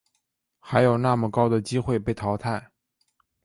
[0.59, 2.71] 还有那么高的机会被淘汰